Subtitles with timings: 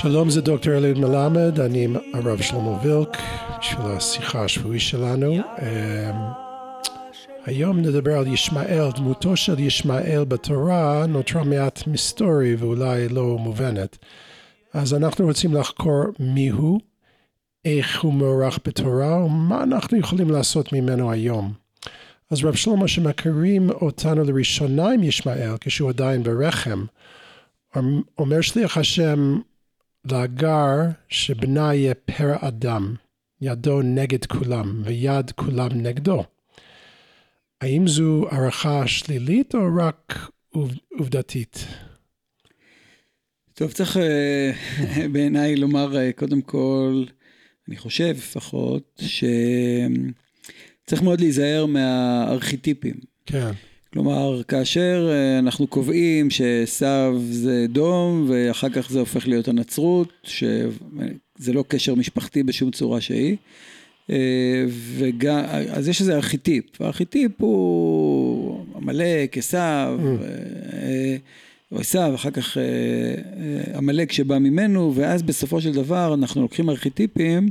[0.00, 3.16] שלום, זה דוקטור אליעד מלמד, אני עם הרב שלמה וילק,
[3.60, 5.32] בשביל השיחה השבועית שלנו.
[5.34, 5.42] אמ,
[7.46, 13.98] היום נדבר על ישמעאל, דמותו של ישמעאל בתורה נותרה מעט מסתורי ואולי לא מובנת.
[14.74, 16.78] אז אנחנו רוצים לחקור מיהו,
[17.64, 21.52] איך הוא מוערך בתורה ומה אנחנו יכולים לעשות ממנו היום.
[22.30, 26.84] אז רב שלמה שמכירים אותנו לראשונה עם ישמעאל כשהוא עדיין ברחם,
[28.18, 29.38] אומר שליח השם
[30.04, 30.74] להגר
[31.08, 32.94] שבנה יהיה פרא אדם,
[33.40, 36.24] ידו נגד כולם ויד כולם נגדו.
[37.60, 40.30] האם זו הערכה שלילית או רק
[40.98, 41.66] עובדתית?
[43.54, 44.50] טוב, צריך אה,
[45.12, 47.04] בעיניי לומר אה, קודם כל,
[47.68, 49.02] אני חושב לפחות,
[50.84, 52.94] שצריך מאוד להיזהר מהארכיטיפים.
[53.26, 53.50] כן.
[53.92, 61.52] כלומר, כאשר אה, אנחנו קובעים שעשו זה דום, ואחר כך זה הופך להיות הנצרות, שזה
[61.52, 63.36] לא קשר משפחתי בשום צורה שהיא,
[64.10, 70.22] אה, וגם, אז יש איזה ארכיטיפ, הארכיטיפ הוא עמלק, עשו, mm.
[71.72, 72.56] אה, עשיו, אחר כך
[73.74, 77.48] עמלק שבא ממנו, ואז בסופו של דבר אנחנו לוקחים ארכיטיפים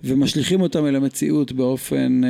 [0.00, 2.20] ומשליכים אותם אל המציאות באופן,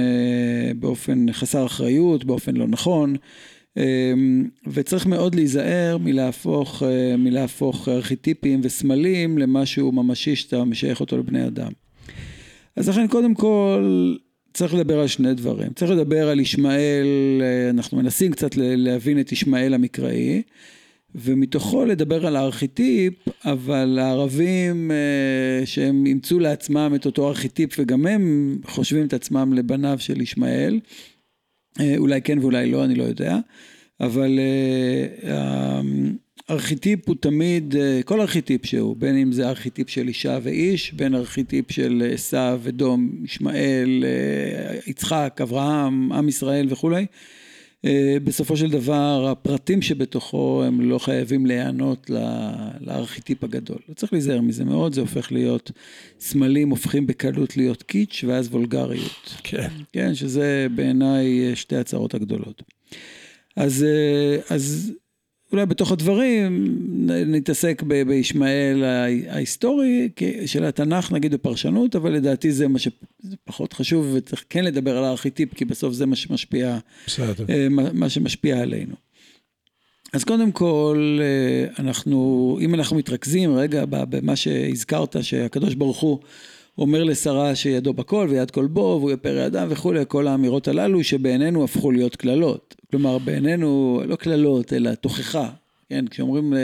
[0.77, 3.17] באופן חסר אחריות, באופן לא נכון.
[4.67, 6.83] וצריך מאוד להיזהר מלהפוך,
[7.19, 11.73] מלהפוך ארכיטיפים וסמלים למשהו ממשי שאתה משייך אותו לבני אדם.
[12.77, 14.15] אז לכן קודם כל
[14.53, 15.73] צריך לדבר על שני דברים.
[15.73, 17.06] צריך לדבר על ישמעאל,
[17.71, 20.43] אנחנו מנסים קצת להבין את ישמעאל המקראי.
[21.17, 23.14] ומתוכו לדבר על הארכיטיפ,
[23.45, 29.97] אבל הערבים אה, שהם אימצו לעצמם את אותו ארכיטיפ וגם הם חושבים את עצמם לבניו
[29.98, 30.81] של ישמעאל,
[31.81, 33.39] אה, אולי כן ואולי לא, אני לא יודע,
[34.00, 35.81] אבל אה,
[36.48, 41.72] הארכיטיפ הוא תמיד, כל ארכיטיפ שהוא, בין אם זה ארכיטיפ של אישה ואיש, בין ארכיטיפ
[41.72, 44.05] של עשו ודום, ישמעאל,
[44.87, 47.06] יצחק, אברהם, עם ישראל וכולי, אה,
[48.25, 52.11] בסופו של דבר הפרטים שבתוכו הם לא חייבים להיענות
[52.81, 53.79] לארכיטיפ הגדול.
[53.89, 55.71] לא צריך להיזהר מזה מאוד, זה הופך להיות,
[56.21, 59.35] סמלים הופכים בקלות להיות קיץ' ואז וולגריות.
[59.43, 59.69] כן.
[59.93, 62.63] כן, שזה בעיניי שתי הצהרות הגדולות.
[63.57, 64.93] אז, אה, אז
[65.53, 66.77] אולי בתוך הדברים
[67.07, 68.84] נתעסק בישמעאל
[69.29, 70.09] ההיסטורי
[70.47, 75.55] של התנ"ך נגיד בפרשנות, אבל לדעתי זה מה שפחות חשוב וצריך כן לדבר על הארכיטיפ,
[75.55, 76.79] כי בסוף זה מה שמשפיע,
[77.49, 78.95] אה, מה שמשפיע עלינו.
[80.12, 86.19] אז קודם כל, אה, אנחנו, אם אנחנו מתרכזים רגע במה שהזכרת, שהקדוש ברוך הוא
[86.78, 91.64] אומר לשרה שידו בכל ויד כל בו והוא יפרא אדם וכולי, כל האמירות הללו שבעינינו
[91.64, 92.75] הפכו להיות קללות.
[92.91, 95.48] כלומר בעינינו לא קללות אלא תוכחה,
[95.88, 96.54] כן, כשאומרים,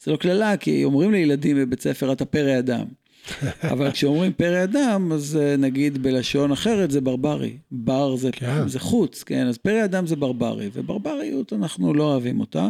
[0.00, 2.84] זה לא קללה כי אומרים לילדים בבית ספר אתה פרא אדם.
[3.72, 7.56] אבל כשאומרים פרא אדם, אז אה, נגיד בלשון אחרת זה ברברי.
[7.70, 8.68] בר זה, כן.
[8.68, 9.46] זה חוץ, כן?
[9.46, 12.68] אז פרא אדם זה ברברי, וברבריות אנחנו לא אוהבים אותה.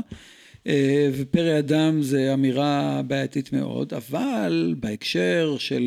[0.67, 5.83] אה, ופרא אדם זה אמירה בעייתית מאוד, אבל בהקשר של,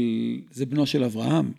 [0.52, 1.52] זה בנו של אברהם.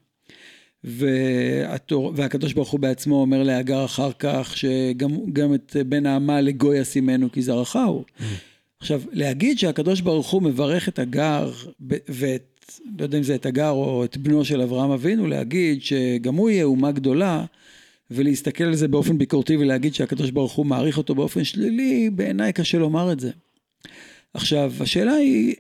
[0.85, 7.33] והתור, והקדוש ברוך הוא בעצמו אומר להגר אחר כך שגם את בן האמה לגוי ישימנו
[7.33, 8.05] כי זרעך הוא.
[8.19, 8.23] Mm.
[8.81, 11.53] עכשיו להגיד שהקדוש ברוך הוא מברך את הגר
[12.09, 12.65] ואת,
[12.99, 16.51] לא יודע אם זה את הגר או את בנו של אברהם אבינו, להגיד שגם הוא
[16.51, 17.45] יהיה אומה גדולה
[18.11, 22.79] ולהסתכל על זה באופן ביקורתי ולהגיד שהקדוש ברוך הוא מעריך אותו באופן שלילי, בעיניי קשה
[22.79, 23.31] לומר את זה.
[24.35, 25.55] עכשיו השאלה היא,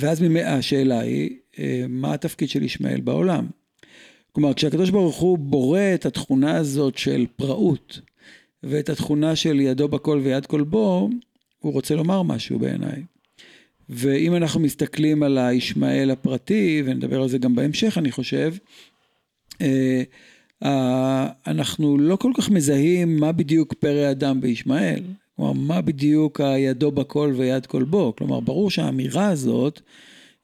[0.00, 3.46] ואז השאלה היא, אה, מה התפקיד של ישמעאל בעולם?
[4.32, 8.00] כלומר, כשהקדוש ברוך הוא בורא את התכונה הזאת של פראות,
[8.62, 11.10] ואת התכונה של ידו בכל ויד כל בו,
[11.58, 13.02] הוא רוצה לומר משהו בעיניי.
[13.88, 18.54] ואם אנחנו מסתכלים על הישמעאל הפרטי, ונדבר על זה גם בהמשך, אני חושב,
[19.60, 20.02] אה,
[21.46, 25.02] אנחנו לא כל כך מזהים מה בדיוק פרא אדם בישמעאל.
[25.36, 28.14] כלומר, מה בדיוק הידו בכל ויד כל בו.
[28.18, 29.80] כלומר, ברור שהאמירה הזאת,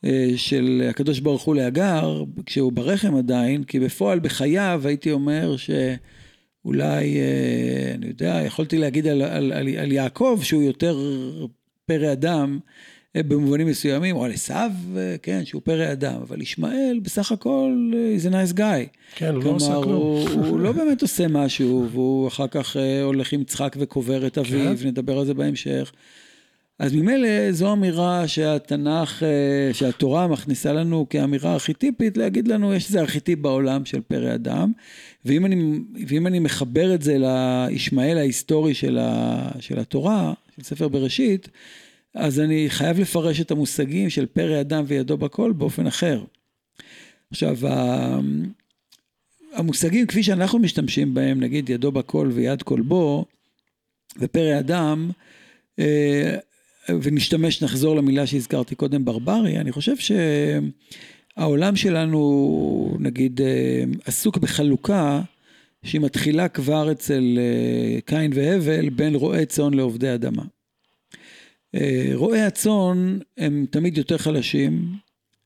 [0.05, 7.17] אה, של הקדוש ברוך הוא להגר, כשהוא ברחם עדיין, כי בפועל בחייו הייתי אומר שאולי,
[7.19, 10.99] אה, אני יודע, יכולתי להגיד על, על, על, על יעקב שהוא יותר
[11.87, 14.71] פרא אדם אה, במובנים מסוימים, או על עשיו,
[15.23, 18.99] כן, שהוא פרא אדם, אבל ישמעאל בסך הכל זה nice guy.
[19.15, 19.87] כן, הוא לא עושה כלום.
[19.87, 24.77] הוא, הוא לא באמת עושה משהו, והוא אחר כך הולך עם יצחק וקובר את אביו,
[24.81, 24.89] כן.
[24.89, 25.93] נדבר על זה בהמשך.
[26.79, 33.01] אז ממילא זו אמירה שהתנ"ך, אה, שהתורה מכניסה לנו כאמירה ארכיטיפית, להגיד לנו יש איזה
[33.01, 34.73] ארכיטיפ בעולם של פרא אדם,
[35.25, 35.79] ואם אני,
[36.09, 41.49] ואם אני מחבר את זה לישמעאל ההיסטורי של, ה, של התורה, של ספר בראשית,
[42.15, 46.25] אז אני חייב לפרש את המושגים של פרא אדם וידו בכל באופן אחר.
[47.31, 47.57] עכשיו,
[49.53, 53.25] המושגים כפי שאנחנו משתמשים בהם, נגיד ידו בכל ויד כל בו,
[54.19, 55.11] ופרא אדם,
[55.79, 56.37] אה,
[57.03, 59.95] ונשתמש, נחזור למילה שהזכרתי קודם, ברברי, אני חושב
[61.37, 65.23] שהעולם שלנו, נגיד, אה, עסוק בחלוקה
[65.85, 70.43] שהיא מתחילה כבר אצל אה, קין והבל בין רועי צאן לעובדי אדמה.
[72.15, 74.93] רועי הצאן הם תמיד יותר חלשים,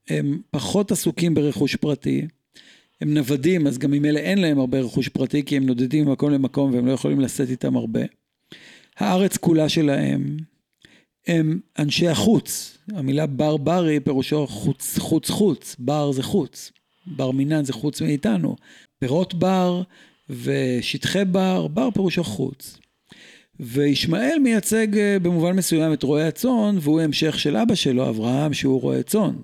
[0.08, 2.26] הם פחות עסוקים ברכוש פרטי,
[3.00, 6.74] הם נוודים, אז גם ממילא אין להם הרבה רכוש פרטי, כי הם נודדים ממקום למקום
[6.74, 8.00] והם לא יכולים לשאת איתם הרבה.
[8.98, 10.36] הארץ כולה שלהם,
[11.26, 12.78] הם אנשי החוץ.
[12.92, 16.72] המילה בר ברי פירושו חוץ חוץ חוץ, בר זה חוץ,
[17.06, 18.56] בר מינן זה חוץ מאיתנו.
[18.98, 19.82] פירות בר
[20.30, 22.78] ושטחי בר, בר פירושו חוץ.
[23.60, 28.80] וישמעאל מייצג אה, במובן מסוים את רועי הצאן, והוא המשך של אבא שלו, אברהם, שהוא
[28.80, 29.34] רועה צאן.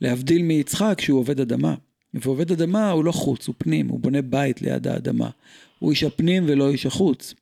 [0.00, 1.74] להבדיל מיצחק שהוא עובד אדמה.
[2.14, 5.30] ועובד אדמה הוא לא חוץ, הוא פנים, הוא בונה בית ליד האדמה.
[5.78, 7.34] הוא איש הפנים ולא איש החוץ.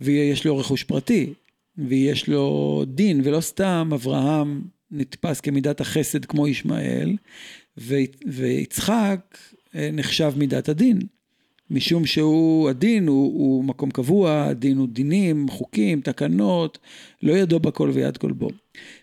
[0.00, 1.32] ויש לו רכוש פרטי,
[1.78, 7.16] ויש לו דין, ולא סתם אברהם נתפס כמידת החסד כמו ישמעאל,
[8.26, 9.38] ויצחק
[9.74, 10.98] אה, נחשב מידת הדין.
[11.70, 16.78] משום שהוא, הדין הוא, הוא מקום קבוע, הדין הוא דינים, חוקים, תקנות,
[17.22, 18.48] לא ידו בכל ויד כל בו.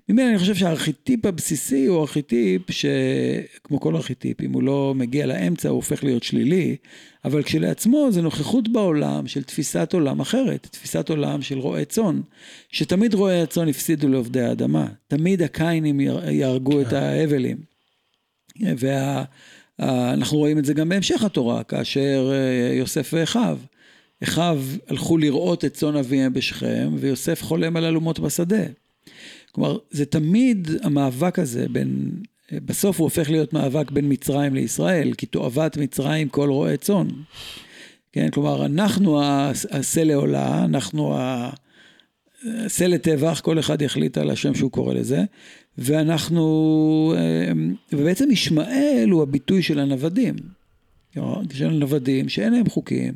[0.09, 5.69] ממילא אני חושב שהארכיטיפ הבסיסי הוא ארכיטיפ שכמו כל ארכיטיפ, אם הוא לא מגיע לאמצע
[5.69, 6.75] הוא הופך להיות שלילי,
[7.25, 12.21] אבל כשלעצמו זה נוכחות בעולם של תפיסת עולם אחרת, תפיסת עולם של רועי צאן,
[12.69, 16.95] שתמיד רועי הצאן הפסידו לעובדי האדמה, תמיד הקיינים יהרגו את כן.
[16.95, 17.57] ההבלים.
[18.77, 19.23] וה...
[19.79, 23.59] אנחנו רואים את זה גם בהמשך התורה, כאשר אה, יוסף ואחיו.
[24.23, 28.63] אחיו הלכו לראות את צאן אביהם בשכם, ויוסף חולם על אלומות בשדה.
[29.51, 32.09] כלומר, זה תמיד המאבק הזה בין,
[32.51, 37.07] בסוף הוא הופך להיות מאבק בין מצרים לישראל, כי תועבת מצרים כל רועה צאן.
[38.11, 39.21] כן, כלומר, אנחנו
[39.71, 45.23] השה לעולה, אנחנו השה לטבח, כל אחד יחליט על השם שהוא קורא לזה,
[45.77, 47.13] ואנחנו,
[47.93, 50.35] ובעצם ישמעאל הוא הביטוי של הנוודים.
[51.53, 53.13] של הנוודים שאין להם חוקים,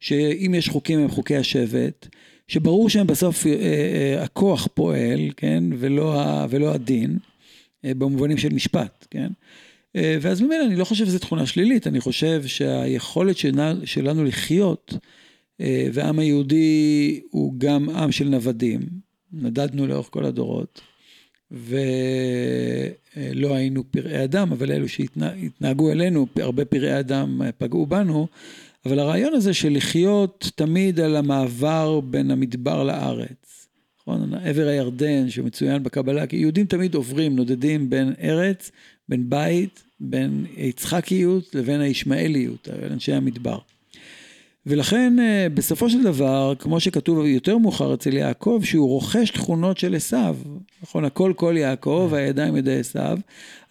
[0.00, 2.08] שאם יש חוקים הם חוקי השבט,
[2.48, 7.18] שברור שהם בסוף, אה, אה, הכוח פועל, כן, ולא, ולא הדין,
[7.84, 9.28] אה, במובנים של משפט, כן.
[10.20, 13.36] ואז ממילא אני לא חושב שזו תכונה שלילית, אני חושב שהיכולת
[13.84, 14.94] שלנו לחיות,
[15.92, 18.80] והעם היהודי הוא גם עם של נוודים,
[19.32, 20.80] נדדנו לאורך כל הדורות,
[21.50, 28.26] ולא היינו פראי אדם, אבל אלו שהתנהגו אלינו, הרבה פראי אדם פגעו בנו,
[28.86, 33.68] אבל הרעיון הזה של לחיות תמיד על המעבר בין המדבר לארץ,
[34.00, 34.34] נכון?
[34.34, 38.70] עבר הירדן שמצוין בקבלה, כי יהודים תמיד עוברים, נודדים בין ארץ,
[39.08, 43.58] בין בית, בין יצחקיות לבין הישמעאליות, אנשי המדבר.
[44.66, 49.94] ולכן אה, בסופו של דבר, כמו שכתוב יותר מאוחר אצל יעקב, שהוא רוכש תכונות של
[49.94, 50.36] עשיו,
[50.82, 51.04] נכון?
[51.04, 53.18] הכל כל יעקב, הידיים ידי עשיו,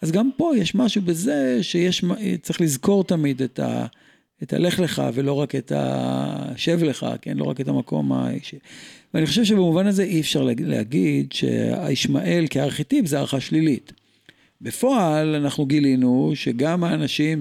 [0.02, 2.04] אז גם פה יש משהו בזה שיש,
[2.42, 3.86] צריך לזכור תמיד את ה...
[4.42, 7.36] את הלך לך ולא רק את השב לך, כן?
[7.36, 8.56] לא רק את המקום האישי.
[9.14, 13.92] ואני חושב שבמובן הזה אי אפשר להגיד שהישמעאל כארכיטיפ זה הערכה שלילית.
[14.60, 17.40] בפועל אנחנו גילינו שגם האנשים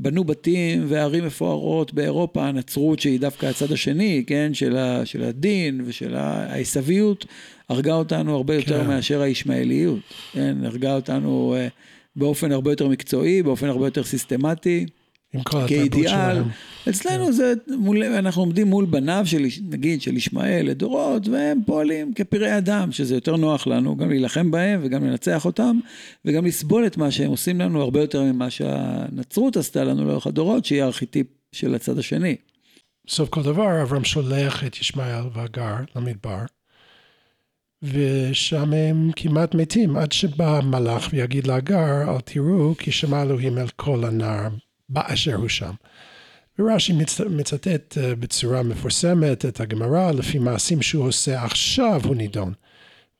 [0.00, 5.80] שבנו בתים וערים מפוארות באירופה, הנצרות שהיא דווקא הצד השני, כן, של, ה, של הדין
[5.84, 7.26] ושל העשוויות,
[7.68, 8.86] הרגה אותנו הרבה יותר כן.
[8.86, 10.00] מאשר הישמעאליות,
[10.32, 11.68] כן, הרגה אותנו אה,
[12.16, 14.86] באופן הרבה יותר מקצועי, באופן הרבה יותר סיסטמטי.
[15.34, 16.48] עם כל התרבות שלהם.
[16.88, 17.32] אצלנו כן.
[17.32, 22.92] זה, מול, אנחנו עומדים מול בניו של, נגיד, של ישמעאל לדורות, והם פועלים כפראי אדם,
[22.92, 25.78] שזה יותר נוח לנו, גם להילחם בהם וגם לנצח אותם,
[26.24, 30.64] וגם לסבול את מה שהם עושים לנו הרבה יותר ממה שהנצרות עשתה לנו לאורך הדורות,
[30.64, 32.36] שהיא הארכיטיפ של הצד השני.
[33.06, 36.38] בסוף כל דבר, אברהם שולח את ישמעאל והגר למדבר,
[37.82, 43.68] ושם הם כמעט מתים, עד שבא מלאך ויגיד להגר, אל תראו, כי שמע אלוהים אל
[43.76, 44.48] כל הנער
[44.88, 45.72] באשר הוא שם.
[46.58, 46.92] ורש"י
[47.30, 52.52] מצטט אה, בצורה מפורסמת את הגמרא, לפי מעשים שהוא עושה עכשיו הוא נידון,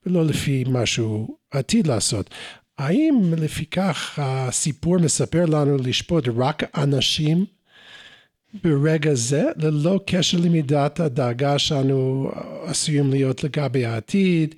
[0.05, 2.29] ולא לפי מה שהוא עתיד לעשות.
[2.77, 7.45] האם לפיכך הסיפור מספר לנו לשפוט רק אנשים
[8.63, 12.31] ברגע זה, ללא קשר למידת הדאגה שאנו
[12.65, 14.55] עשויים להיות לגבי העתיד,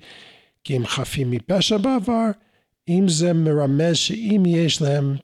[0.64, 2.30] כי הם חפים מפשע בעבר,
[2.88, 5.16] אם זה מרמז שאם יש להם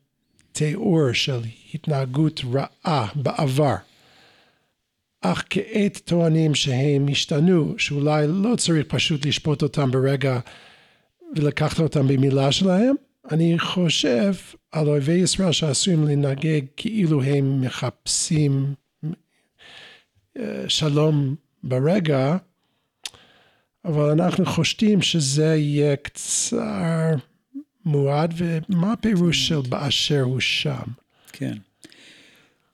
[0.53, 1.41] תיאור של
[1.75, 3.75] התנהגות רעה בעבר,
[5.21, 10.41] אך כעת טוענים שהם השתנו, שאולי לא צריך פשוט לשפוט אותם ברגע
[11.37, 12.95] ולקחת אותם במילה שלהם.
[13.31, 14.35] אני חושב
[14.73, 18.75] על אויבי ישראל שעשויים לנהג כאילו הם מחפשים
[20.39, 22.37] אה, שלום ברגע,
[23.85, 27.15] אבל אנחנו חושדים שזה יהיה קצר
[27.85, 31.04] מועד, ומה הפירוש של באשר הוא שם?
[31.37, 31.55] כן.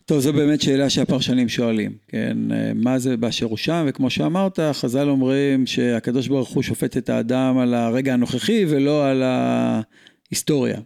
[0.06, 2.38] טוב, זו באמת שאלה שהפרשנים שואלים, כן?
[2.74, 7.58] מה זה באשר הוא שם, וכמו שאמרת, חז"ל אומרים שהקדוש ברוך הוא שופט את האדם
[7.58, 10.80] על הרגע הנוכחי ולא על ההיסטוריה.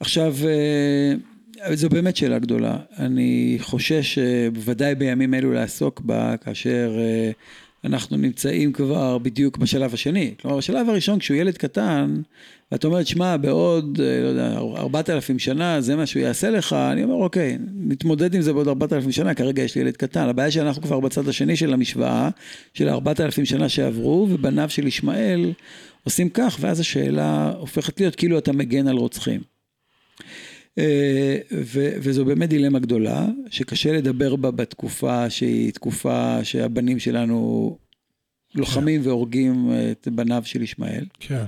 [0.00, 2.76] עכשיו, אה, זו באמת שאלה גדולה.
[2.98, 4.18] אני חושש
[4.52, 7.30] בוודאי בימים אלו לעסוק בה, כאשר אה,
[7.84, 10.34] אנחנו נמצאים כבר בדיוק בשלב השני.
[10.40, 12.20] כלומר, בשלב הראשון, כשהוא ילד קטן,
[12.72, 16.72] ואת אומרת, שמע, בעוד, אה, לא יודע, ארבעת אלפים שנה, זה מה שהוא יעשה לך,
[16.72, 20.28] אני אומר, אוקיי, נתמודד עם זה בעוד ארבעת אלפים שנה, כרגע יש לי ילד קטן.
[20.28, 22.28] הבעיה שאנחנו כבר בצד השני של המשוואה,
[22.74, 25.52] של ארבעת אלפים שנה שעברו, ובניו של ישמעאל
[26.04, 29.40] עושים כך, ואז השאלה הופכת להיות כאילו אתה מגן על רוצחים.
[30.78, 37.78] אה, ו- וזו באמת דילמה גדולה, שקשה לדבר בה בתקופה שהיא תקופה שהבנים שלנו
[38.54, 39.08] לוחמים כן.
[39.08, 41.04] והורגים את בניו של ישמעאל.
[41.20, 41.44] כן.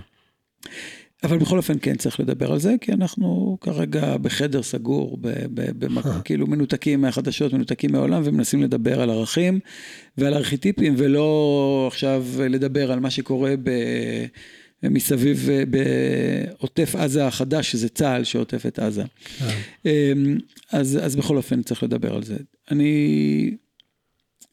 [1.22, 5.18] אבל בכל אופן כן צריך לדבר על זה, כי אנחנו כרגע בחדר סגור,
[5.52, 6.04] במק...
[6.24, 9.60] כאילו מנותקים מהחדשות, מנותקים מהעולם, ומנסים לדבר על ערכים
[10.18, 13.70] ועל ארכיטיפים, ולא עכשיו לדבר על מה שקורה ב...
[14.82, 19.04] מסביב בעוטף עזה החדש, שזה צה"ל שעוטף את עזה.
[19.86, 20.38] אמ,
[20.72, 22.36] אז, אז בכל אופן צריך לדבר על זה.
[22.70, 23.56] אני,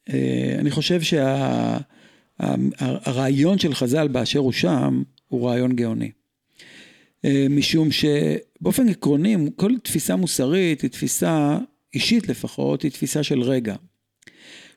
[0.08, 1.00] אה, אני חושב
[2.40, 6.10] שהרעיון של חז"ל באשר הוא שם, הוא רעיון גאוני.
[7.24, 11.58] אה, משום שבאופן עקרוני, כל תפיסה מוסרית היא תפיסה,
[11.94, 13.74] אישית לפחות, היא תפיסה של רגע.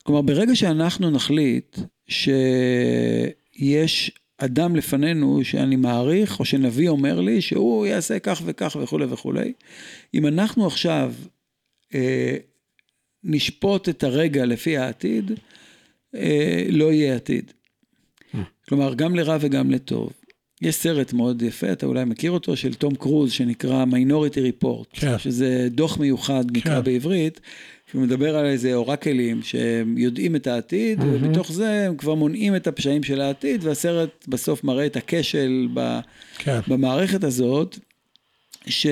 [0.03, 1.77] כלומר, ברגע שאנחנו נחליט
[2.07, 4.11] שיש
[4.43, 9.53] אדם לפנינו שאני מעריך, או שנביא אומר לי שהוא יעשה כך וכך וכולי וכולי,
[10.13, 11.13] אם אנחנו עכשיו
[11.95, 12.37] אה,
[13.23, 15.31] נשפוט את הרגע לפי העתיד,
[16.15, 17.51] אה, לא יהיה עתיד.
[18.67, 20.13] כלומר, גם לרע וגם לטוב.
[20.61, 25.17] יש סרט מאוד יפה, אתה אולי מכיר אותו, של תום קרוז, שנקרא Minority Report, כן.
[25.17, 26.83] שזה דוח מיוחד, נקרא כן.
[26.83, 27.39] בעברית,
[27.91, 31.05] שהוא מדבר על איזה אורקלים שיודעים את העתיד, mm-hmm.
[31.05, 35.99] ומתוך זה הם כבר מונעים את הפשעים של העתיד, והסרט בסוף מראה את הכשל ב,
[36.37, 36.59] כן.
[36.67, 37.77] במערכת הזאת,
[38.67, 38.87] ש,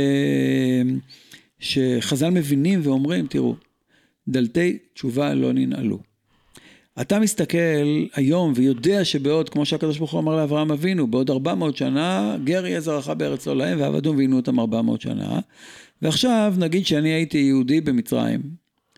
[1.59, 3.55] שחז"ל מבינים ואומרים, תראו,
[4.27, 5.99] דלתי תשובה לא ננעלו.
[7.01, 12.37] אתה מסתכל היום ויודע שבעוד, כמו שהקדוש ברוך הוא אמר לאברהם אבינו, בעוד 400 שנה,
[12.43, 15.39] גר יהיה זרעך בארץ לא להם, ועבדום ועינו אותם 400 שנה.
[16.01, 18.41] ועכשיו, נגיד שאני הייתי יהודי במצרים,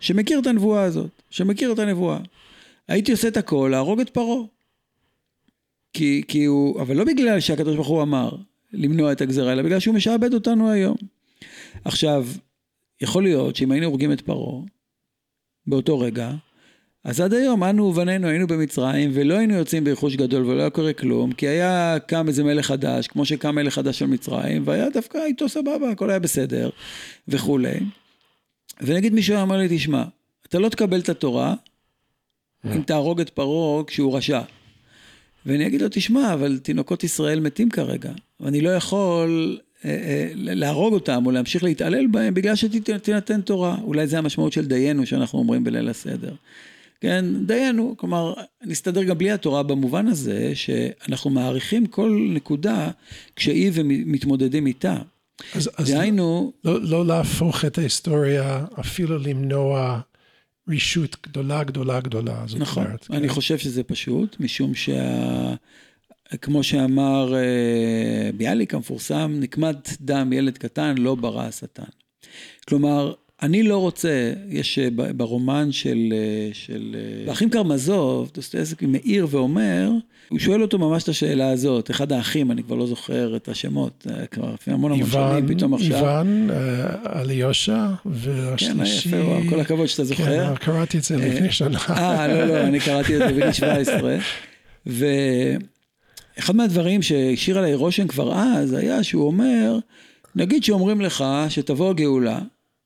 [0.02, 2.18] שמכיר את הנבואה הזאת, שמכיר את הנבואה.
[2.88, 4.44] הייתי עושה את הכל להרוג את פרעה.
[5.94, 8.36] כי, כי הוא, אבל לא בגלל שהקדוש ברוך הוא אמר
[8.74, 10.96] למנוע את הגזרה, אלא בגלל שהוא משעבד אותנו היום.
[11.86, 12.28] עכשיו,
[13.02, 14.62] יכול להיות שאם היינו הורגים את פרעה,
[15.68, 16.32] באותו רגע,
[17.04, 20.94] אז עד היום אנו ובנינו היינו במצרים ולא היינו יוצאים ברכוש גדול ולא היה קורה
[20.94, 25.18] כלום כי היה קם איזה מלך חדש כמו שקם מלך חדש של מצרים והיה דווקא
[25.18, 26.70] איתו סבבה הכל היה בסדר
[27.28, 27.80] וכולי.
[28.82, 30.04] ונגיד מישהו אמר לי תשמע
[30.48, 31.56] אתה לא תקבל את התורה
[32.66, 34.42] אם תהרוג את פרעה כשהוא רשע.
[35.46, 40.94] ואני אגיד לו תשמע אבל תינוקות ישראל מתים כרגע ואני לא יכול אה, אה, להרוג
[40.94, 45.64] אותם או להמשיך להתעלל בהם בגלל שתינתן תורה אולי זה המשמעות של דיינו שאנחנו אומרים
[45.64, 46.34] בליל הסדר.
[47.02, 48.34] כן, דיינו, כלומר,
[48.64, 52.90] נסתדר גם בלי התורה במובן הזה, שאנחנו מעריכים כל נקודה
[53.36, 54.98] כשהיא ומתמודדים איתה.
[55.56, 56.54] אז, אז דהיינו...
[56.64, 60.00] לא, לא להפוך את ההיסטוריה, אפילו למנוע
[60.70, 62.46] רישות גדולה, גדולה, גדולה.
[62.58, 63.34] נכון, אומרת, אני כן?
[63.34, 65.54] חושב שזה פשוט, משום שה...
[66.42, 71.84] כמו שאמר אה, ביאליק המפורסם, נקמת דם ילד קטן לא ברא השטן.
[72.68, 76.96] כלומר, אני לא רוצה, יש אה, ברומן של, אה, של
[77.28, 79.92] האחים קרמזוב, דוסטויסקי מעיר ואומר,
[80.32, 84.08] הוא שואל אותו ממש את השאלה הזאת, אחד האחים, אני כבר לא זוכר את השמות,
[84.32, 85.98] כבר לפני המון המון שנים, פתאום עכשיו.
[85.98, 86.50] איוון,
[87.16, 89.10] אליושע, והשלישי...
[89.10, 90.56] כן, יפה, כל הכבוד שאתה זוכר.
[90.56, 91.80] כן, קראתי את זה לפני שנה.
[91.90, 94.18] אה, לא, לא, אני קראתי את זה בגיל 17.
[94.86, 99.78] ואחד מהדברים שהשאיר עליי רושם כבר אז, היה שהוא אומר,
[100.36, 102.40] נגיד שאומרים לך שתבוא הגאולה,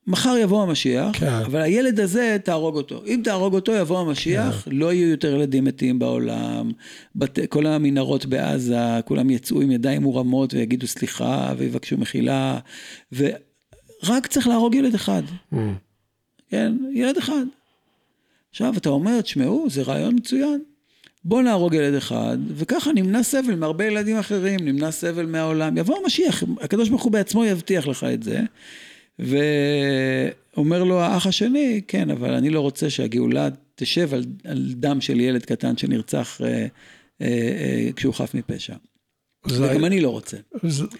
[0.06, 1.26] מחר יבוא המשיח, כן.
[1.26, 3.02] אבל הילד הזה, תהרוג אותו.
[3.06, 4.70] אם תהרוג אותו, יבוא המשיח, כן.
[4.70, 6.70] לא יהיו יותר ילדים מתים בעולם,
[7.16, 7.38] בת...
[7.48, 12.58] כל המנהרות בעזה, כולם יצאו עם ידיים מורמות ויגידו סליחה ויבקשו מחילה,
[13.12, 15.22] ורק צריך להרוג ילד אחד.
[15.52, 15.56] Mm.
[16.48, 17.44] כן, ילד אחד.
[18.50, 20.62] עכשיו אתה אומר, תשמעו, זה רעיון מצוין.
[21.24, 25.78] בוא נהרוג ילד אחד, וככה נמנע סבל מהרבה ילדים אחרים, נמנע סבל מהעולם.
[25.78, 28.40] יבוא המשיח, הקדוש ברוך הוא בעצמו יבטיח לך את זה.
[29.18, 35.20] ואומר לו האח השני, כן, אבל אני לא רוצה שהגאולה תשב על, על דם של
[35.20, 36.66] ילד קטן שנרצח אה, אה,
[37.20, 38.74] אה, כשהוא חף מפשע.
[39.48, 40.36] וגם אני לא רוצה.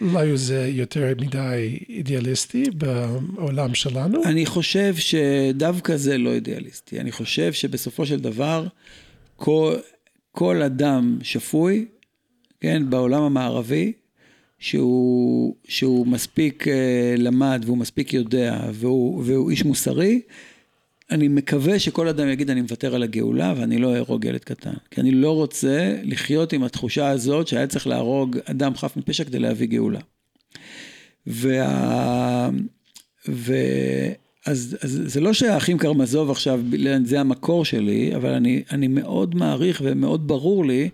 [0.00, 4.24] אולי זה יותר מדי אידיאליסטי בעולם שלנו?
[4.24, 7.00] אני חושב שדווקא זה לא אידיאליסטי.
[7.00, 8.66] אני חושב שבסופו של דבר,
[9.36, 9.74] כל,
[10.32, 11.86] כל אדם שפוי,
[12.60, 13.92] כן, בעולם המערבי,
[14.58, 16.70] שהוא, שהוא מספיק uh,
[17.18, 20.20] למד והוא מספיק יודע והוא, והוא איש מוסרי,
[21.10, 24.74] אני מקווה שכל אדם יגיד אני מוותר על הגאולה ואני לא אהרוג ילד קטן.
[24.90, 29.38] כי אני לא רוצה לחיות עם התחושה הזאת שהיה צריך להרוג אדם חף מפשע כדי
[29.38, 30.00] להביא גאולה.
[31.26, 32.50] וה...
[33.28, 33.54] ו...
[34.46, 36.60] אז, אז זה לא שהאחים קרמזוב עכשיו,
[37.04, 40.88] זה המקור שלי, אבל אני, אני מאוד מעריך ומאוד ברור לי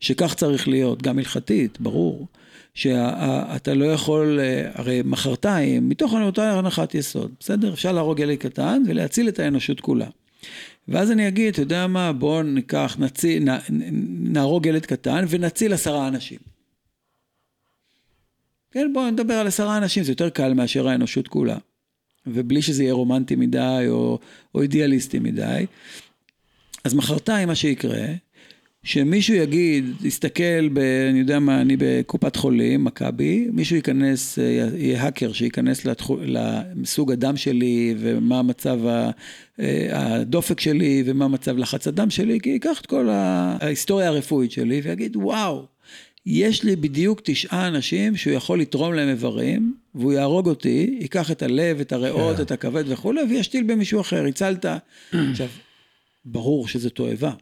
[0.00, 2.26] שכך צריך להיות, גם הלכתית, ברור.
[2.74, 7.72] שאתה לא יכול, אה, הרי מחרתיים, מתוך אותה הנחת יסוד, בסדר?
[7.72, 10.06] אפשר להרוג ילד קטן ולהציל את האנושות כולה.
[10.88, 13.58] ואז אני אגיד, אתה יודע מה, בואו ניקח, נציל, נ,
[14.32, 16.38] נהרוג ילד קטן ונציל עשרה אנשים.
[18.70, 21.56] כן, בואו נדבר על עשרה אנשים, זה יותר קל מאשר האנושות כולה.
[22.26, 24.18] ובלי שזה יהיה רומנטי מדי או,
[24.54, 25.66] או אידיאליסטי מדי.
[26.84, 28.06] אז מחרתיים מה שיקרה,
[28.88, 30.78] שמישהו יגיד, יסתכל, ב,
[31.10, 34.38] אני יודע מה, אני בקופת חולים, מכבי, מישהו ייכנס,
[34.76, 35.86] יהיה האקר שייכנס
[36.26, 38.80] לסוג הדם שלי ומה מצב
[39.92, 45.16] הדופק שלי ומה מצב לחץ הדם שלי, כי ייקח את כל ההיסטוריה הרפואית שלי ויגיד,
[45.16, 45.64] וואו,
[46.26, 51.42] יש לי בדיוק תשעה אנשים שהוא יכול לתרום להם איברים, והוא יהרוג אותי, ייקח את
[51.42, 52.36] הלב, את הריאות, yeah.
[52.36, 52.42] כן.
[52.42, 54.66] את הכבד וכולי, וישתיל במישהו אחר, הצלת.
[55.12, 55.48] עכשיו,
[56.24, 57.32] ברור שזה תועבה.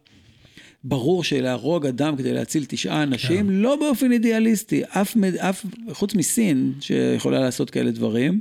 [0.89, 3.47] ברור שלהרוג אדם כדי להציל תשעה אנשים.
[3.47, 3.53] כן.
[3.53, 8.41] לא באופן אידיאליסטי, אף, אף, חוץ מסין, שיכולה לעשות כאלה דברים,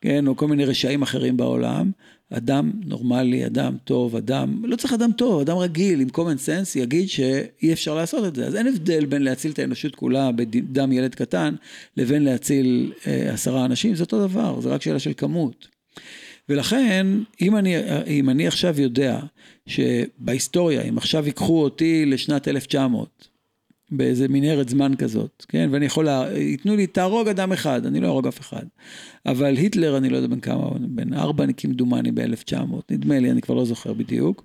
[0.00, 1.90] כן, או כל מיני רשעים אחרים בעולם,
[2.30, 7.08] אדם נורמלי, אדם טוב, אדם, לא צריך אדם טוב, אדם רגיל עם common sense יגיד
[7.08, 8.46] שאי אפשר לעשות את זה.
[8.46, 11.54] אז אין הבדל בין להציל את האנושות כולה בדם ילד קטן,
[11.96, 15.68] לבין להציל אה, עשרה אנשים, זה אותו דבר, זה רק שאלה של כמות.
[16.48, 17.06] ולכן,
[17.40, 17.74] אם אני,
[18.06, 19.20] אם אני עכשיו יודע
[19.66, 23.28] שבהיסטוריה, אם עכשיו ייקחו אותי לשנת 1900,
[23.90, 25.68] באיזה מנהרת זמן כזאת, כן?
[25.72, 26.38] ואני יכול, לה...
[26.38, 28.64] ייתנו לי, תהרוג אדם אחד, אני לא אהרוג אף אחד.
[29.26, 33.54] אבל היטלר, אני לא יודע בין כמה, בין ארבע כמדומני ב-1900, נדמה לי, אני כבר
[33.54, 34.44] לא זוכר בדיוק.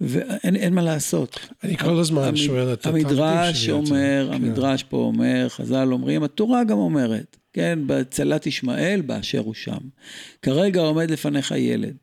[0.00, 1.38] ואין מה לעשות.
[1.64, 2.36] אני כל הזמן המ...
[2.36, 4.34] שואל את המדרש אומר, כן.
[4.34, 9.78] המדרש פה אומר, חז"ל אומרים, התורה גם אומרת, כן, בצלת ישמעאל באשר הוא שם.
[10.42, 11.96] כרגע עומד לפניך ילד.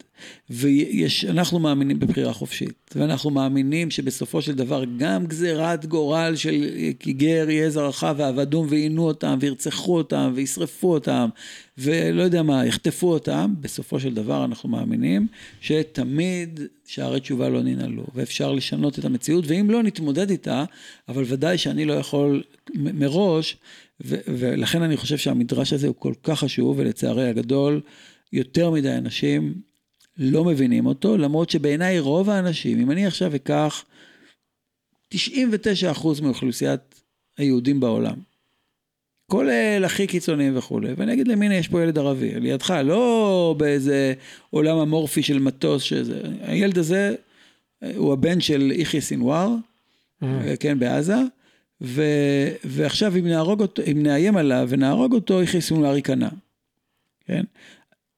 [0.49, 6.65] ואנחנו מאמינים בבחירה חופשית, ואנחנו מאמינים שבסופו של דבר גם גזירת גורל של
[6.99, 11.29] כי גר יהיה זרעך ועבדום ועינו אותם וירצחו אותם וישרפו אותם
[11.77, 15.27] ולא יודע מה, יחטפו אותם, בסופו של דבר אנחנו מאמינים
[15.62, 20.63] שתמיד שערי תשובה לא ננעלו ואפשר לשנות את המציאות ואם לא נתמודד איתה,
[21.09, 22.43] אבל ודאי שאני לא יכול
[22.75, 23.57] מראש
[24.01, 27.81] ולכן אני חושב שהמדרש הזה הוא כל כך חשוב ולצערי הגדול
[28.33, 29.62] יותר מדי אנשים
[30.17, 33.85] לא מבינים אותו, למרות שבעיניי רוב האנשים, אם אני עכשיו אקח
[35.13, 35.17] 99%
[36.21, 37.01] מאוכלוסיית
[37.38, 38.15] היהודים בעולם,
[39.29, 44.13] כולל הכי קיצוניים וכולי, ואני אגיד להם, הנה יש פה ילד ערבי, לידך, לא באיזה
[44.49, 47.15] עולם אמורפי של מטוס שזה, הילד הזה
[47.95, 49.55] הוא הבן של יחיא סינואר,
[50.23, 50.25] mm.
[50.59, 51.17] כן, בעזה,
[51.81, 52.03] ו,
[52.63, 56.29] ועכשיו אם נהרוג אותו, אם נאיים עליו ונהרוג אותו, יחיא סינואר ייכנע,
[57.25, 57.43] כן?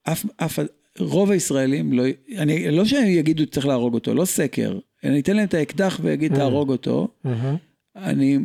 [0.03, 0.59] אף, אף,
[0.99, 2.03] רוב הישראלים, לא,
[2.37, 6.35] אני, לא שהם יגידו צריך להרוג אותו, לא סקר, אני אתן להם את האקדח ואגיד
[6.35, 7.07] תהרוג אותו,
[7.95, 8.37] אני,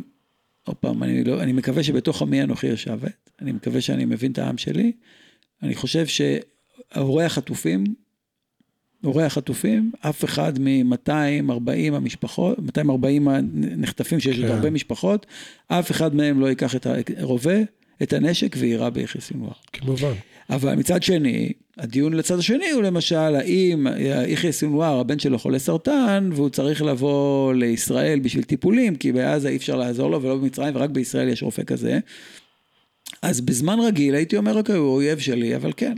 [0.64, 4.38] עוד פעם, אני, לא, אני מקווה שבתוך עמי אנוכי יושבת, אני מקווה שאני מבין את
[4.38, 4.92] העם שלי,
[5.62, 7.84] אני חושב שהורי החטופים,
[9.06, 14.52] הורי החטופפים, אף אחד מ-240 המשפחות, 240 הנחטפים שיש עוד כן.
[14.52, 15.26] הרבה משפחות,
[15.68, 16.86] אף אחד מהם לא ייקח את
[17.18, 17.56] הרובה,
[18.02, 19.52] את הנשק ויירה ביחיא סינואר.
[19.72, 20.12] כמובן.
[20.50, 23.86] אבל מצד שני, הדיון לצד השני הוא למשל, האם
[24.26, 29.56] יחיא סינואר, הבן שלו חולה סרטן, והוא צריך לבוא לישראל בשביל טיפולים, כי בעזה אי
[29.56, 31.98] אפשר לעזור לו ולא במצרים, ורק בישראל יש רופא כזה.
[33.22, 35.94] אז בזמן רגיל הייתי אומר, אוקיי, הוא אויב שלי, אבל כן.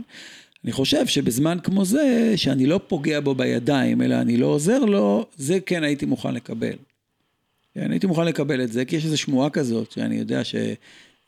[0.63, 5.25] אני חושב שבזמן כמו זה, שאני לא פוגע בו בידיים, אלא אני לא עוזר לו,
[5.37, 6.75] זה כן הייתי מוכן לקבל.
[7.73, 10.55] כן, הייתי מוכן לקבל את זה, כי יש איזו שמועה כזאת, שאני יודע ש...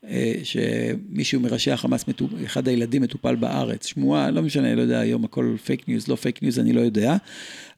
[0.07, 2.05] אה, שמישהו מראשי החמאס,
[2.45, 6.43] אחד הילדים מטופל בארץ, שמועה, לא משנה, לא יודע, היום הכל פייק ניוז, לא פייק
[6.43, 7.17] ניוז, אני לא יודע,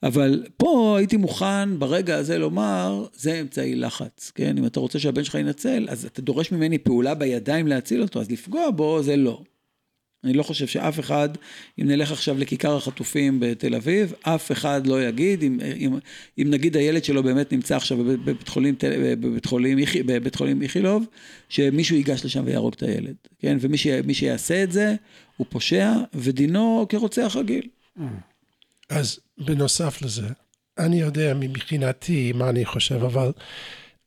[0.04, 4.58] אבל פה הייתי מוכן ברגע הזה לומר, זה אמצעי לחץ, כן?
[4.58, 8.32] אם אתה רוצה שהבן שלך ינצל, אז אתה דורש ממני פעולה בידיים להציל אותו, אז
[8.32, 9.42] לפגוע בו זה לא.
[10.24, 11.30] אני לא חושב שאף אחד,
[11.82, 15.98] אם נלך עכשיו לכיכר החטופים בתל אביב, אף אחד לא יגיד, אם, אם,
[16.38, 18.76] אם נגיד הילד שלו באמת נמצא עכשיו בבית חולים,
[19.20, 21.04] בבית חולים, בבית חולים איכילוב,
[21.50, 23.58] שמישהו ייגש לשם ויהרוג את הילד, כן?
[23.62, 24.96] ומי שיעשה את זה,
[25.38, 27.68] הוא פושע, ודינו כרוצח רגיל.
[28.90, 30.28] אז בנוסף לזה,
[30.78, 33.32] אני יודע מבחינתי מה אני חושב, אבל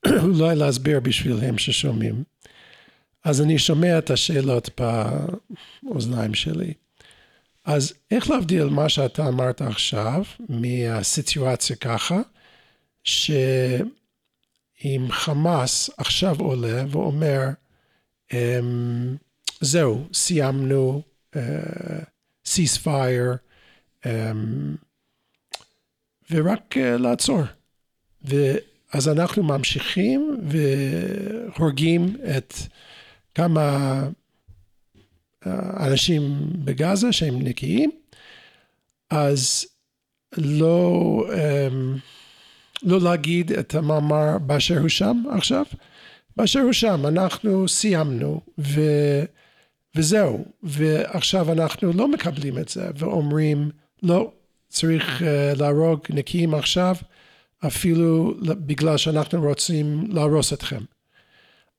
[0.38, 2.24] אולי להסביר בשבילם ששומעים.
[3.26, 4.80] אז אני שומע את השאלות
[5.82, 6.72] באוזניים שלי.
[7.64, 12.20] אז איך להבדיל מה שאתה אמרת עכשיו מהסיטואציה ככה,
[13.04, 13.96] שאם
[15.10, 17.42] חמאס עכשיו עולה ואומר,
[18.32, 19.16] אמ,
[19.60, 21.02] זהו, סיימנו,
[22.46, 23.36] סיספייר,
[24.02, 24.08] uh, um,
[26.30, 27.42] ורק uh, לעצור.
[28.24, 32.54] ואז אנחנו ממשיכים והורגים את
[33.36, 34.02] כמה
[35.46, 36.22] אה, אנשים
[36.64, 37.90] בגאזה שהם נקיים,
[39.10, 39.66] אז
[40.36, 41.96] לא, אמ,
[42.82, 45.64] לא להגיד את המאמר באשר הוא שם עכשיו,
[46.36, 48.80] באשר הוא שם, אנחנו סיימנו ו,
[49.94, 53.70] וזהו, ועכשיו אנחנו לא מקבלים את זה ואומרים
[54.02, 54.32] לא,
[54.68, 56.96] צריך uh, להרוג נקיים עכשיו,
[57.66, 60.80] אפילו בגלל שאנחנו רוצים להרוס אתכם.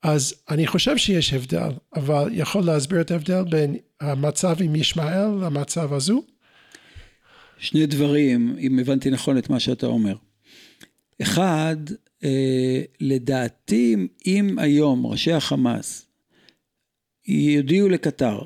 [0.04, 5.94] אז אני חושב שיש הבדל, אבל יכול להסביר את ההבדל בין המצב עם ישמעאל למצב
[5.94, 6.24] הזו?
[7.58, 10.16] שני דברים, אם הבנתי נכון את מה שאתה אומר.
[11.22, 11.78] אחד,
[12.24, 16.06] אה, לדעתי, אם היום ראשי החמאס
[17.28, 18.40] יודיעו לקטר,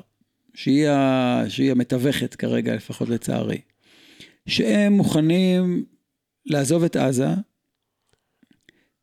[0.54, 3.60] שהיא, ה, שהיא המתווכת כרגע, לפחות לצערי,
[4.46, 5.84] שהם מוכנים
[6.46, 7.28] לעזוב את עזה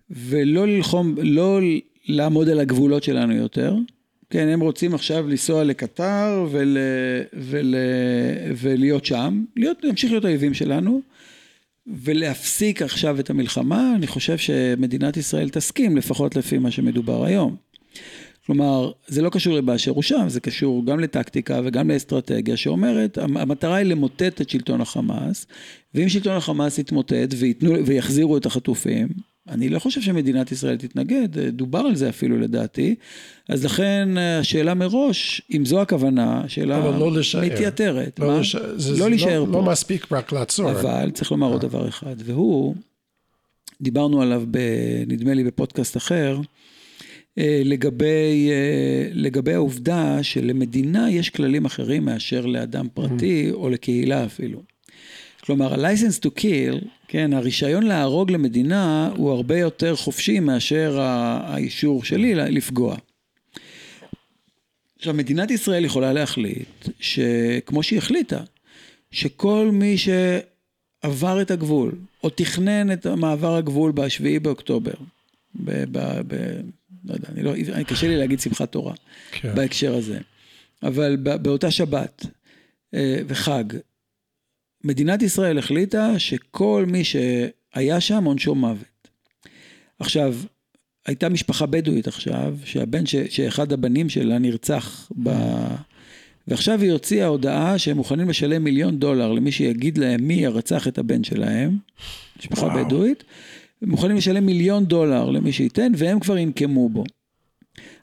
[0.09, 1.59] ולא ללחום, לא
[2.07, 3.75] לעמוד על הגבולות שלנו יותר.
[4.29, 6.77] כן, הם רוצים עכשיו לנסוע לקטר ול,
[7.33, 7.75] ול,
[8.57, 11.01] ולהיות שם, להיות, להמשיך להיות האויבים שלנו,
[11.87, 17.55] ולהפסיק עכשיו את המלחמה, אני חושב שמדינת ישראל תסכים, לפחות לפי מה שמדובר היום.
[18.45, 23.75] כלומר, זה לא קשור לבאשר הוא שם, זה קשור גם לטקטיקה וגם לאסטרטגיה שאומרת, המטרה
[23.75, 25.45] היא למוטט את שלטון החמאס,
[25.95, 29.07] ואם שלטון החמאס יתמוטט ויתנו, ויחזירו את החטופים,
[29.47, 32.95] אני לא חושב שמדינת ישראל תתנגד, דובר על זה אפילו לדעתי,
[33.49, 38.19] אז לכן השאלה מראש, אם זו הכוונה, שאלה לא מתייתרת.
[38.19, 38.55] לא, לש...
[38.55, 39.51] זה, לא להישאר לא, פה.
[39.51, 40.71] לא מספיק רק לעצור.
[40.71, 42.75] אבל צריך לומר עוד דבר אחד, והוא,
[43.81, 44.59] דיברנו עליו, ב,
[45.07, 46.39] נדמה לי בפודקאסט אחר,
[47.37, 53.53] אה, לגבי, אה, לגבי העובדה שלמדינה יש כללים אחרים מאשר לאדם פרטי mm.
[53.53, 54.61] או לקהילה אפילו.
[55.49, 62.35] כלומר, ה-license to kill, כן, הרישיון להרוג למדינה הוא הרבה יותר חופשי מאשר האישור שלי
[62.35, 62.95] לפגוע.
[64.97, 68.43] עכשיו, מדינת ישראל יכולה להחליט, שכמו שהיא החליטה,
[69.11, 71.91] שכל מי שעבר את הגבול,
[72.23, 74.93] או תכנן את מעבר הגבול ב-7 באוקטובר,
[75.55, 76.61] ב- ב- ב-
[77.05, 78.93] לא יודע, אני לא, קשה לי להגיד שמחת תורה
[79.31, 79.55] כן.
[79.55, 80.19] בהקשר הזה,
[80.83, 82.25] אבל באותה שבת
[82.93, 83.63] אה, וחג,
[84.83, 89.07] מדינת ישראל החליטה שכל מי שהיה שם עונשו מוות.
[89.99, 90.35] עכשיו,
[91.05, 95.29] הייתה משפחה בדואית עכשיו, שהבן, ש, שאחד הבנים שלה נרצח ב...
[96.47, 100.97] ועכשיו היא הוציאה הודעה שהם מוכנים לשלם מיליון דולר למי שיגיד להם מי ירצח את
[100.97, 101.77] הבן שלהם,
[102.39, 102.85] משפחה וואו.
[102.85, 103.23] בדואית,
[103.81, 107.03] מוכנים לשלם מיליון דולר למי שייתן, והם כבר ינקמו בו.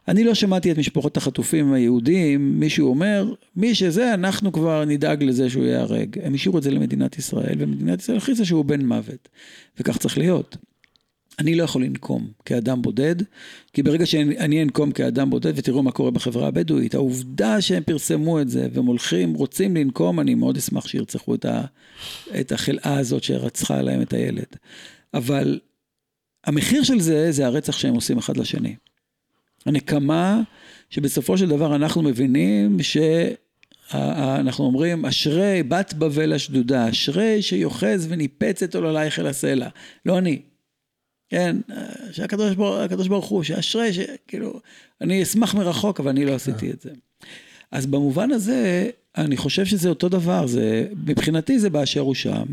[0.08, 5.50] אני לא שמעתי את משפחות החטופים היהודים, מישהו אומר, מי שזה, אנחנו כבר נדאג לזה
[5.50, 6.18] שהוא ייהרג.
[6.22, 9.28] הם השאירו את זה למדינת ישראל, ומדינת ישראל הכריזה שהוא בן מוות,
[9.80, 10.56] וכך צריך להיות.
[11.38, 13.16] אני לא יכול לנקום כאדם בודד,
[13.72, 18.48] כי ברגע שאני אנקום כאדם בודד, ותראו מה קורה בחברה הבדואית, העובדה שהם פרסמו את
[18.48, 21.64] זה, והם הולכים, רוצים לנקום, אני מאוד אשמח שירצחו את, ה,
[22.40, 24.56] את החלאה הזאת שרצחה להם את הילד.
[25.14, 25.60] אבל
[26.44, 28.76] המחיר של זה, זה הרצח שהם עושים אחד לשני.
[29.66, 30.42] הנקמה
[30.90, 38.74] שבסופו של דבר אנחנו מבינים שאנחנו אומרים, אשרי בת בבל השדודה, אשרי שיוחז וניפץ את
[38.74, 39.68] עוללייך אל הסלע.
[40.06, 40.42] לא אני.
[41.28, 41.56] כן,
[42.12, 44.60] שהקדוש ברוך, ברוך הוא, שאשרי, שכאילו,
[45.00, 46.90] אני אשמח מרחוק, אבל אני לא עשיתי את זה.
[47.72, 52.44] אז במובן הזה, אני חושב שזה אותו דבר, זה, מבחינתי זה באשר הוא שם.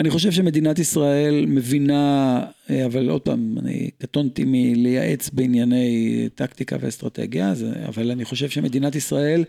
[0.00, 7.54] אני חושב שמדינת ישראל מבינה, אה, אבל עוד פעם, אני קטונתי מלייעץ בענייני טקטיקה ואסטרטגיה,
[7.88, 9.44] אבל אני חושב שמדינת ישראל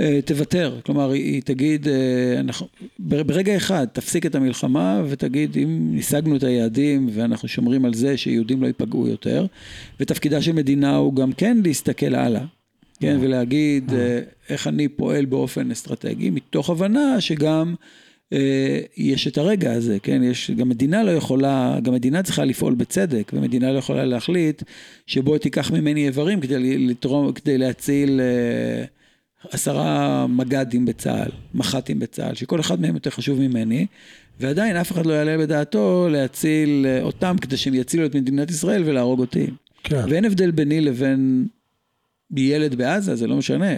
[0.00, 2.66] אה, תוותר, כלומר היא תגיד, אה, אנחנו,
[2.98, 8.62] ברגע אחד תפסיק את המלחמה ותגיד אם השגנו את היעדים ואנחנו שומרים על זה שיהודים
[8.62, 9.46] לא ייפגעו יותר,
[10.00, 12.44] ותפקידה של מדינה הוא גם כן להסתכל הלאה.
[13.00, 13.92] כן, ולהגיד
[14.48, 17.74] איך אני פועל באופן אסטרטגי, מתוך הבנה שגם אה,
[18.96, 23.32] יש את הרגע הזה, כן, יש, גם מדינה לא יכולה, גם מדינה צריכה לפעול בצדק,
[23.34, 24.62] ומדינה לא יכולה להחליט
[25.06, 28.84] שבוא תיקח ממני איברים כדי לתרום, כדי להציל אה,
[29.50, 33.86] עשרה מג"דים בצה"ל, מח"טים בצה"ל, שכל אחד מהם יותר חשוב ממני,
[34.40, 38.82] ועדיין אף אחד לא יעלה בדעתו להציל אה, אותם כדי שהם יצילו את מדינת ישראל
[38.86, 39.46] ולהרוג אותי.
[39.84, 40.04] כן.
[40.08, 41.46] ואין הבדל ביני לבין
[42.36, 43.74] ילד בעזה, זה לא משנה.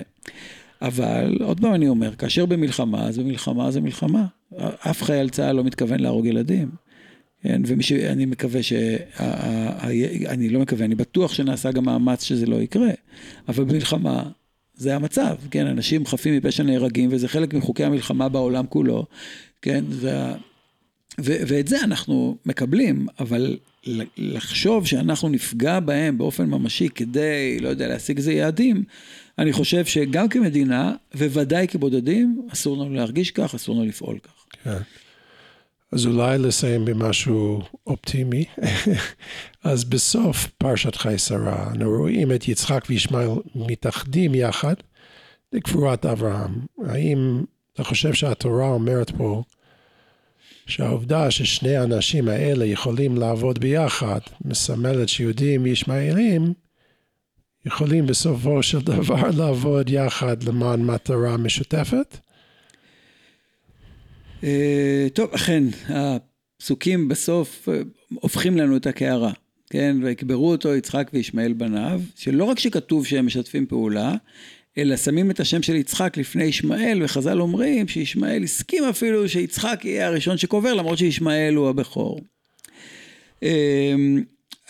[0.87, 4.27] אבל עוד פעם אני אומר, כאשר במלחמה, אז במלחמה זה מלחמה.
[4.79, 6.71] אף חייל צה"ל לא מתכוון להרוג ילדים.
[7.43, 8.73] כן, ומי שאני מקווה ש...
[10.29, 12.91] אני לא מקווה, אני בטוח שנעשה גם מאמץ שזה לא יקרה.
[13.49, 14.23] אבל במלחמה
[14.75, 19.07] זה המצב, כן, אנשים חפים מפשע נהרגים, וזה חלק מחוקי המלחמה בעולם כולו,
[19.63, 20.35] כן, וה...
[21.21, 21.33] ו...
[21.47, 23.57] ואת זה אנחנו מקבלים, אבל
[24.17, 28.85] לחשוב שאנחנו נפגע בהם באופן ממשי כדי, לא יודע, להשיג איזה יעדים,
[29.39, 34.45] אני חושב שגם כמדינה, וודאי כבודדים, אסור לנו להרגיש כך, אסור לנו לפעול כך.
[34.65, 34.79] כן.
[35.93, 38.45] אז אולי לסיים במשהו אופטימי.
[39.65, 44.75] אז בסוף פרשת חי שרה, אנו רואים את יצחק וישמעאל מתאחדים יחד
[45.53, 46.53] לקבורת אברהם.
[46.87, 49.43] האם אתה חושב שהתורה אומרת פה
[50.67, 56.53] שהעובדה ששני האנשים האלה יכולים לעבוד ביחד מסמלת שיהודים וישמעאלים
[57.67, 62.17] יכולים בסופו של דבר לעבוד יחד למען מטרה משותפת?
[64.45, 67.81] אה, טוב, אכן, הפסוקים בסוף אה,
[68.15, 69.33] הופכים לנו את הקערה,
[69.71, 69.97] כן?
[70.03, 74.15] ויקברו אותו יצחק וישמעאל בניו, שלא רק שכתוב שהם משתפים פעולה,
[74.79, 80.07] אלא שמים את השם של יצחק לפני ישמעאל, וחז"ל אומרים שישמעאל הסכים אפילו שיצחק יהיה
[80.07, 82.21] הראשון שקובר, למרות שישמעאל הוא הבכור.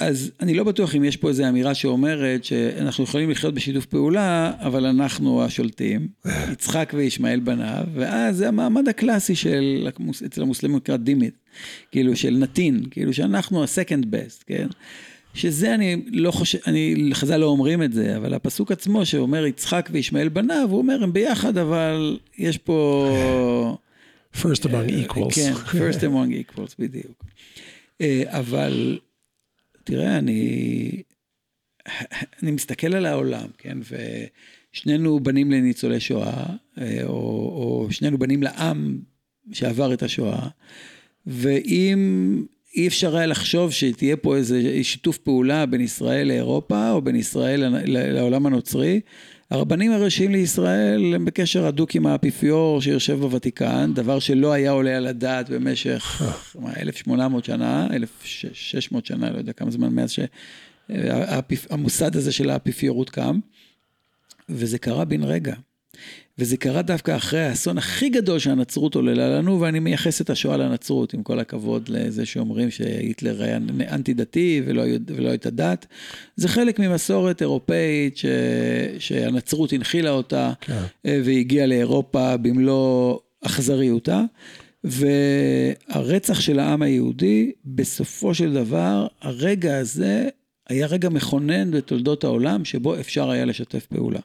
[0.00, 3.86] אה, אז אני לא בטוח אם יש פה איזו אמירה שאומרת שאנחנו יכולים לחיות בשיתוף
[3.86, 6.08] פעולה, אבל אנחנו השולטים,
[6.52, 9.88] יצחק וישמעאל בניו, ואז זה המעמד הקלאסי של,
[10.26, 11.34] אצל המוסלמים נקרא דימית,
[11.90, 14.66] כאילו של נתין, כאילו שאנחנו ה-second best, כן?
[15.34, 19.88] שזה אני לא חושב, אני, חז"ל לא אומרים את זה, אבל הפסוק עצמו שאומר יצחק
[19.92, 23.78] וישמעאל בניו, הוא אומר הם ביחד, אבל יש פה...
[24.34, 25.34] first among equals.
[25.34, 27.24] כן, first among equals, בדיוק.
[28.00, 28.98] אה, אבל
[29.84, 31.02] תראה, אני,
[32.42, 33.78] אני מסתכל על העולם, כן,
[34.72, 36.46] ושנינו בנים לניצולי שואה,
[36.78, 38.98] אה, או, או שנינו בנים לעם
[39.52, 40.48] שעבר את השואה,
[41.26, 42.44] ואם
[42.76, 47.64] אי אפשר היה לחשוב שתהיה פה איזה שיתוף פעולה בין ישראל לאירופה, או בין ישראל
[47.86, 49.00] לעולם הנוצרי,
[49.50, 55.06] הרבנים הראשיים לישראל הם בקשר הדוק עם האפיפיור שיושב בוותיקן, דבר שלא היה עולה על
[55.06, 56.22] הדעת במשך
[56.76, 60.10] 1,800 שנה, 1,600 שנה, לא יודע כמה זמן מאז
[60.90, 63.38] שהמוסד הזה של האפיפיורות קם,
[64.48, 65.54] וזה קרה בן רגע.
[66.38, 71.14] וזה קרה דווקא אחרי האסון הכי גדול שהנצרות עוללה לנו, ואני מייחס את השואה לנצרות,
[71.14, 73.56] עם כל הכבוד לזה שאומרים שהיטלר היה
[73.92, 75.86] אנטי דתי ולא, ולא הייתה דת.
[76.36, 78.26] זה חלק ממסורת אירופאית ש,
[78.98, 80.82] שהנצרות הנחילה אותה, כן.
[81.06, 84.22] אה, והגיעה לאירופה במלוא אכזריותה.
[84.84, 90.28] והרצח של העם היהודי, בסופו של דבר, הרגע הזה
[90.68, 94.20] היה רגע מכונן בתולדות העולם, שבו אפשר היה לשתף פעולה.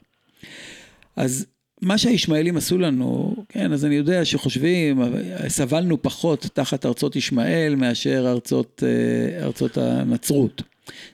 [1.16, 1.46] אז
[1.82, 5.02] מה שהישמעאלים עשו לנו, כן, אז אני יודע שחושבים,
[5.48, 10.62] סבלנו פחות תחת ארצות ישמעאל מאשר ארצות, אה, ארצות הנצרות.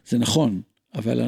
[0.08, 0.62] זה נכון,
[0.96, 1.22] אבל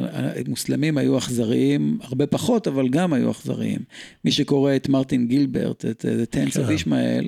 [0.46, 3.78] המוסלמים היו אכזריים, הרבה פחות, אבל גם היו אכזריים.
[4.24, 6.72] מי שקורא את מרטין גילברט, את אה, The Tents of כן.
[6.72, 7.26] ישמעאל,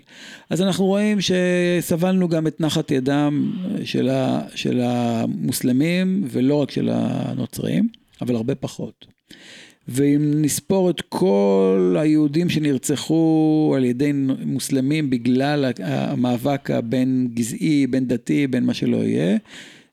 [0.50, 3.52] אז אנחנו רואים שסבלנו גם את נחת ידם
[3.84, 7.88] של, ה, של המוסלמים, ולא רק של הנוצרים,
[8.20, 9.06] אבל הרבה פחות.
[9.92, 14.12] ואם נספור את כל היהודים שנרצחו על ידי
[14.44, 19.36] מוסלמים בגלל המאבק הבין גזעי, בין דתי, בין מה שלא יהיה,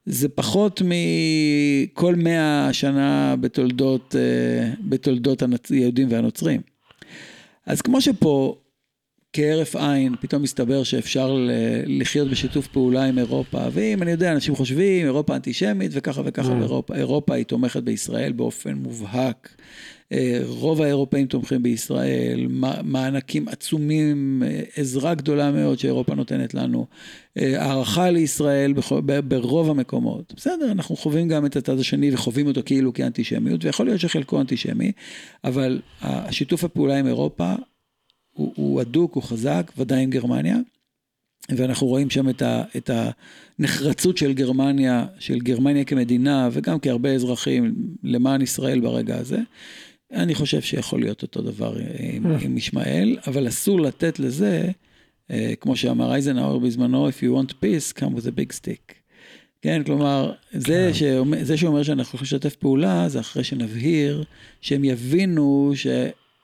[0.06, 6.62] זה פחות מכל מאה שנה בתולדות, אה, בתולדות היהודים והנוצרים.
[7.66, 8.56] אז כמו שפה
[9.34, 11.38] כהרף עין, פתאום מסתבר שאפשר
[11.86, 16.62] לחיות בשיתוף פעולה עם אירופה, ואם אני יודע, אנשים חושבים, אירופה אנטישמית וככה וככה, mm.
[16.62, 19.56] אירופה, אירופה היא תומכת בישראל באופן מובהק.
[20.12, 22.48] אה, רוב האירופאים תומכים בישראל,
[22.84, 26.86] מענקים עצומים, אה, עזרה גדולה מאוד שאירופה נותנת לנו,
[27.38, 28.74] אה, הערכה לישראל
[29.28, 30.34] ברוב המקומות.
[30.38, 34.92] בסדר, אנחנו חווים גם את הצד השני וחווים אותו כאילו כאנטישמיות, ויכול להיות שחלקו אנטישמי,
[35.44, 37.54] אבל השיתוף הפעולה עם אירופה
[38.38, 40.58] הוא, הוא הדוק, הוא חזק, ודאי עם גרמניה.
[41.50, 42.90] ואנחנו רואים שם את, ה, את
[43.60, 49.40] הנחרצות של גרמניה, של גרמניה כמדינה, וגם כהרבה אזרחים למען ישראל ברגע הזה.
[50.14, 52.38] אני חושב שיכול להיות אותו דבר עם, אה.
[52.42, 54.72] עם ישמעאל, אבל אסור לתת לזה,
[55.32, 58.94] אה, כמו שאמר אייזנהאואר בזמנו, If you want peace, come with a big stick.
[59.62, 60.94] כן, כלומר, זה, כן.
[60.94, 64.24] שאומר, זה שאומר שאנחנו יכולים לשתף פעולה, זה אחרי שנבהיר,
[64.62, 65.88] שהם יבינו ש,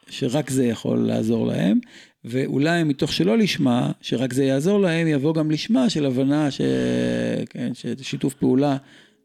[0.10, 1.80] שרק זה יכול לעזור להם,
[2.26, 6.62] ואולי מתוך שלא לשמה, שרק זה יעזור להם, יבוא גם לשמה של הבנה ש,
[7.50, 8.78] כן, ששיתוף פעולה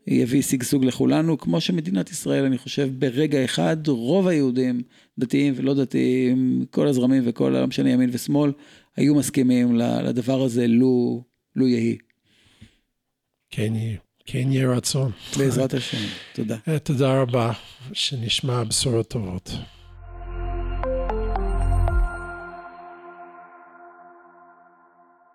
[0.06, 4.82] יביא שגשוג לכולנו, כמו שמדינת ישראל, אני חושב, ברגע אחד, רוב היהודים,
[5.18, 8.52] דתיים ולא דתיים, כל הזרמים וכל, לא משנה ימין ושמאל,
[8.96, 11.22] היו מסכימים לדבר הזה, לו,
[11.56, 11.96] לו יהי.
[13.50, 13.96] כן יהיה.
[14.26, 15.10] כן יהיה רצון.
[15.38, 16.56] בעזרת השם, תודה.
[16.82, 17.52] תודה רבה,
[17.92, 19.50] שנשמע בשורות טובות.